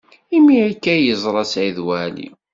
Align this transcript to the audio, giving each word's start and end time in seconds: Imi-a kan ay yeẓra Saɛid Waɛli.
Imi-a 0.37 0.67
kan 0.83 0.93
ay 0.95 1.03
yeẓra 1.07 1.43
Saɛid 1.51 1.77
Waɛli. 1.87 2.27